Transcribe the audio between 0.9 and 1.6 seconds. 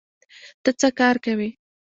کار کوې؟